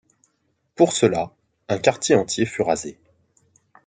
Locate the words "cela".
0.93-1.29